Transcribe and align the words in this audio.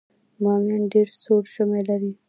بامیان 0.43 0.83
ډیر 0.93 1.07
سوړ 1.21 1.43
ژمی 1.53 1.81
لري 1.89 2.11